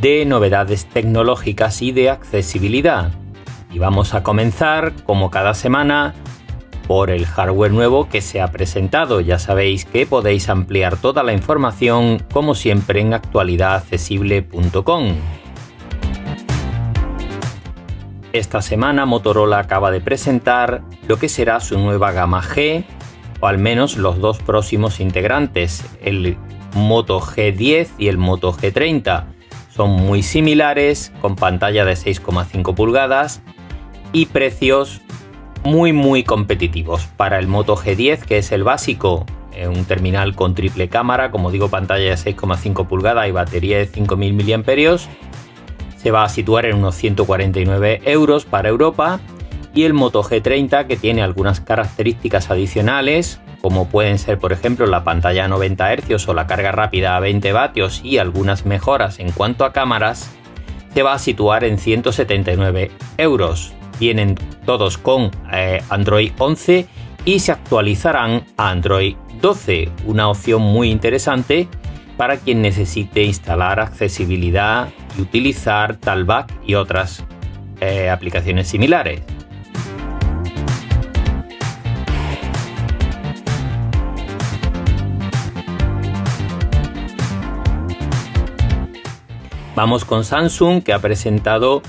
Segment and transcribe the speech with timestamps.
[0.00, 3.12] de novedades tecnológicas y de accesibilidad.
[3.72, 6.14] Y vamos a comenzar, como cada semana,
[6.86, 9.20] por el hardware nuevo que se ha presentado.
[9.20, 15.14] Ya sabéis que podéis ampliar toda la información, como siempre, en actualidadaccesible.com.
[18.32, 22.84] Esta semana Motorola acaba de presentar lo que será su nueva gama G
[23.40, 26.36] o al menos los dos próximos integrantes, el
[26.74, 29.35] Moto G10 y el Moto G30.
[29.76, 33.42] Son muy similares, con pantalla de 6,5 pulgadas
[34.12, 35.02] y precios
[35.64, 37.06] muy muy competitivos.
[37.16, 39.26] Para el Moto G10, que es el básico,
[39.68, 44.64] un terminal con triple cámara, como digo, pantalla de 6,5 pulgadas y batería de 5.000
[44.64, 44.98] mAh,
[45.96, 49.20] se va a situar en unos 149 euros para Europa
[49.74, 55.02] y el Moto G30 que tiene algunas características adicionales como pueden ser por ejemplo la
[55.02, 59.32] pantalla a 90 Hz o la carga rápida a 20 vatios y algunas mejoras en
[59.32, 60.30] cuanto a cámaras,
[60.94, 63.72] se va a situar en 179 euros.
[63.98, 66.86] Vienen todos con eh, Android 11
[67.24, 71.66] y se actualizarán a Android 12, una opción muy interesante
[72.16, 77.24] para quien necesite instalar accesibilidad y utilizar Talback y otras
[77.80, 79.22] eh, aplicaciones similares.
[89.76, 91.82] Vamos con Samsung que ha presentado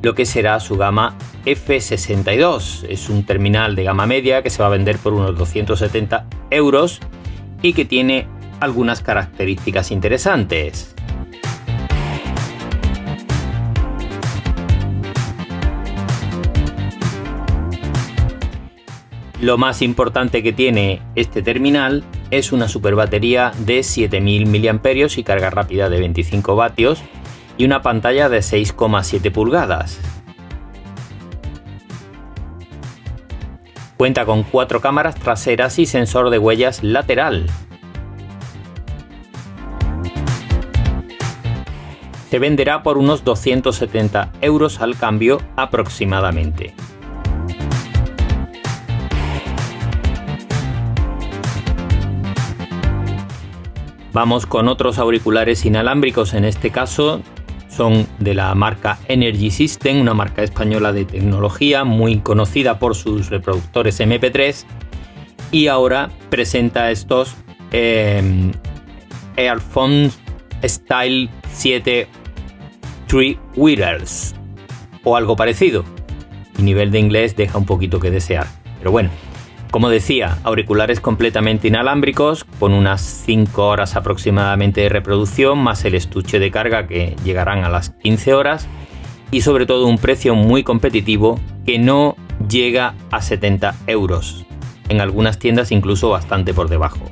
[0.00, 2.86] lo que será su gama F62.
[2.88, 7.00] Es un terminal de gama media que se va a vender por unos 270 euros
[7.62, 8.28] y que tiene
[8.60, 10.94] algunas características interesantes.
[19.40, 25.22] Lo más importante que tiene este terminal es una super batería de 7000 mAh y
[25.24, 27.02] carga rápida de 25 vatios
[27.56, 29.98] y una pantalla de 6,7 pulgadas.
[33.96, 37.46] Cuenta con cuatro cámaras traseras y sensor de huellas lateral.
[42.30, 46.74] Se venderá por unos 270 euros al cambio aproximadamente.
[54.12, 57.22] Vamos con otros auriculares inalámbricos, en este caso
[57.76, 63.28] son de la marca Energy System, una marca española de tecnología muy conocida por sus
[63.28, 64.64] reproductores MP3
[65.50, 67.36] y ahora presenta estos
[67.72, 68.50] eh,
[69.36, 70.18] Airphones
[70.64, 72.08] Style 7
[73.06, 74.34] Three Wheelers
[75.04, 75.84] o algo parecido.
[76.56, 78.46] Mi nivel de inglés deja un poquito que desear,
[78.78, 79.10] pero bueno.
[79.70, 86.38] Como decía, auriculares completamente inalámbricos, con unas 5 horas aproximadamente de reproducción, más el estuche
[86.38, 88.68] de carga que llegarán a las 15 horas,
[89.30, 92.16] y sobre todo un precio muy competitivo que no
[92.48, 94.46] llega a 70 euros,
[94.88, 97.10] en algunas tiendas incluso bastante por debajo.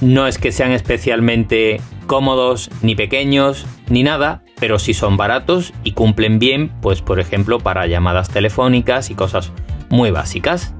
[0.00, 5.92] No es que sean especialmente cómodos, ni pequeños, ni nada, pero sí son baratos y
[5.92, 9.52] cumplen bien, pues por ejemplo para llamadas telefónicas y cosas
[9.88, 10.74] muy básicas.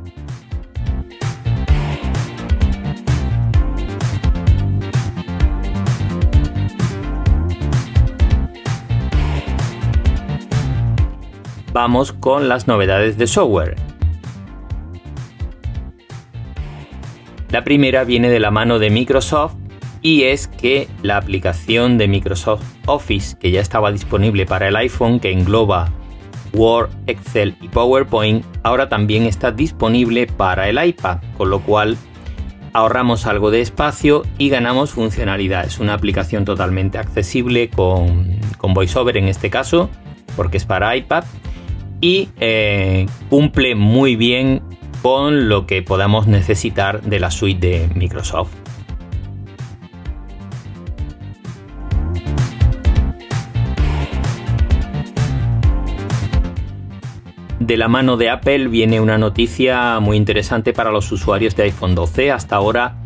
[11.74, 13.74] Vamos con las novedades de software.
[17.50, 19.56] La primera viene de la mano de Microsoft
[20.00, 25.18] y es que la aplicación de Microsoft Office que ya estaba disponible para el iPhone
[25.18, 25.90] que engloba
[26.52, 31.96] Word, Excel y PowerPoint ahora también está disponible para el iPad, con lo cual
[32.72, 35.64] ahorramos algo de espacio y ganamos funcionalidad.
[35.64, 39.90] Es una aplicación totalmente accesible con, con VoiceOver en este caso,
[40.36, 41.24] porque es para iPad
[42.00, 44.62] y eh, cumple muy bien
[45.02, 48.52] con lo que podamos necesitar de la suite de Microsoft.
[57.60, 61.94] De la mano de Apple viene una noticia muy interesante para los usuarios de iPhone
[61.94, 62.30] 12.
[62.30, 63.03] Hasta ahora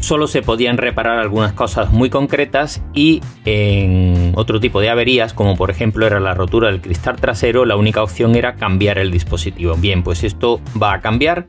[0.00, 5.56] solo se podían reparar algunas cosas muy concretas y en otro tipo de averías, como
[5.56, 9.74] por ejemplo era la rotura del cristal trasero, la única opción era cambiar el dispositivo.
[9.76, 11.46] Bien, pues esto va a cambiar.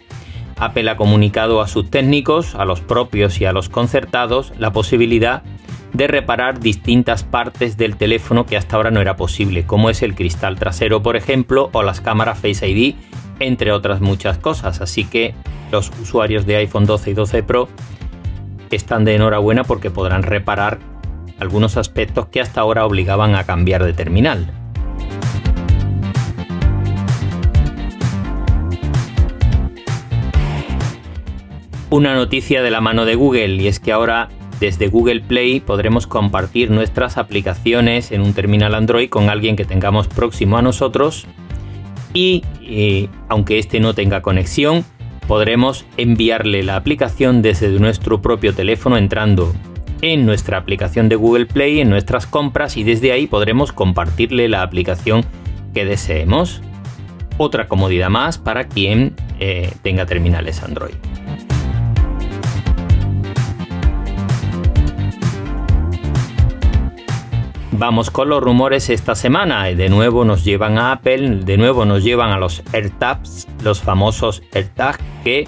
[0.57, 5.41] Apple ha comunicado a sus técnicos, a los propios y a los concertados, la posibilidad
[5.93, 10.13] de reparar distintas partes del teléfono que hasta ahora no era posible, como es el
[10.13, 12.95] cristal trasero, por ejemplo, o las cámaras Face ID,
[13.39, 14.81] entre otras muchas cosas.
[14.81, 15.33] Así que
[15.71, 17.67] los usuarios de iPhone 12 y 12 Pro
[18.75, 20.79] están de enhorabuena porque podrán reparar
[21.39, 24.51] algunos aspectos que hasta ahora obligaban a cambiar de terminal.
[31.89, 34.29] Una noticia de la mano de Google y es que ahora
[34.61, 40.07] desde Google Play podremos compartir nuestras aplicaciones en un terminal Android con alguien que tengamos
[40.07, 41.25] próximo a nosotros
[42.13, 44.85] y eh, aunque este no tenga conexión,
[45.31, 49.55] podremos enviarle la aplicación desde nuestro propio teléfono entrando
[50.01, 54.61] en nuestra aplicación de Google Play, en nuestras compras y desde ahí podremos compartirle la
[54.61, 55.23] aplicación
[55.73, 56.61] que deseemos.
[57.37, 60.95] Otra comodidad más para quien eh, tenga terminales Android.
[67.81, 69.63] Vamos con los rumores esta semana.
[69.63, 74.43] De nuevo nos llevan a Apple, de nuevo nos llevan a los AirTags, los famosos
[74.53, 75.47] AirTags que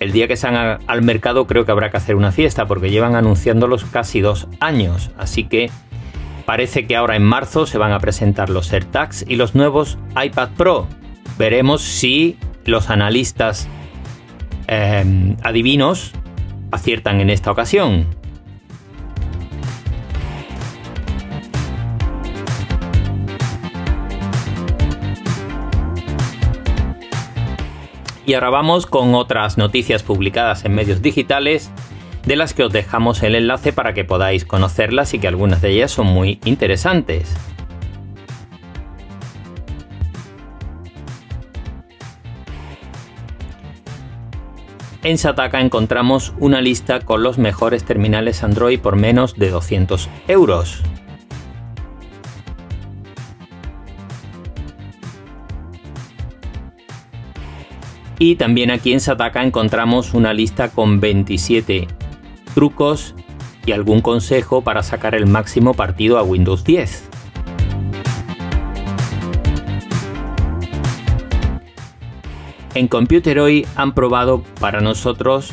[0.00, 3.16] el día que salgan al mercado creo que habrá que hacer una fiesta porque llevan
[3.16, 5.10] anunciándolos casi dos años.
[5.18, 5.68] Así que
[6.46, 10.52] parece que ahora en marzo se van a presentar los AirTags y los nuevos iPad
[10.56, 10.86] Pro.
[11.36, 13.68] Veremos si los analistas
[14.68, 16.12] eh, adivinos
[16.70, 18.21] aciertan en esta ocasión.
[28.24, 31.70] Y ahora vamos con otras noticias publicadas en medios digitales
[32.24, 35.70] de las que os dejamos el enlace para que podáis conocerlas y que algunas de
[35.70, 37.34] ellas son muy interesantes.
[45.02, 50.80] En Sataka encontramos una lista con los mejores terminales Android por menos de 200 euros.
[58.24, 61.88] Y también aquí en Sataka encontramos una lista con 27
[62.54, 63.16] trucos
[63.66, 67.08] y algún consejo para sacar el máximo partido a Windows 10.
[72.76, 75.52] En Computer hoy han probado para nosotros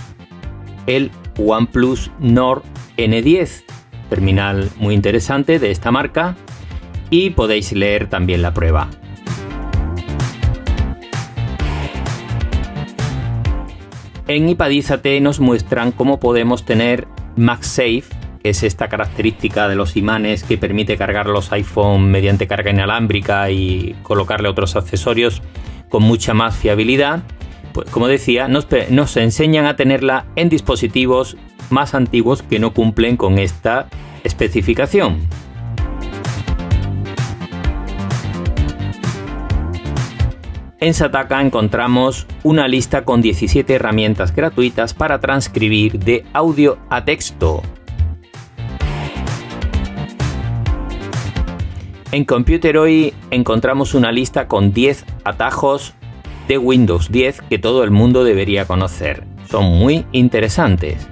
[0.86, 2.62] el OnePlus Nord
[2.98, 3.64] N10,
[4.12, 6.36] terminal muy interesante de esta marca,
[7.10, 8.92] y podéis leer también la prueba.
[14.30, 18.04] En Ipadízate nos muestran cómo podemos tener MagSafe,
[18.44, 23.50] que es esta característica de los imanes que permite cargar los iPhone mediante carga inalámbrica
[23.50, 25.42] y colocarle otros accesorios
[25.90, 27.24] con mucha más fiabilidad.
[27.74, 31.36] Pues como decía, nos, nos enseñan a tenerla en dispositivos
[31.72, 33.88] más antiguos que no cumplen con esta
[34.24, 35.22] especificación.
[40.82, 47.62] En Sataka encontramos una lista con 17 herramientas gratuitas para transcribir de audio a texto.
[52.14, 55.96] En Computer hoy encontramos una lista con 10 atajos
[56.48, 59.26] de Windows 10 que todo el mundo debería conocer.
[59.50, 61.10] Son muy interesantes.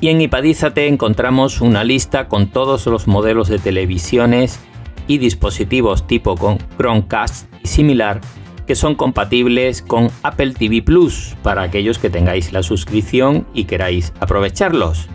[0.00, 4.58] Y en Ipadízate encontramos una lista con todos los modelos de televisiones
[5.06, 8.20] y dispositivos tipo con Chromecast y similar
[8.66, 14.14] que son compatibles con Apple TV Plus para aquellos que tengáis la suscripción y queráis
[14.20, 15.08] aprovecharlos.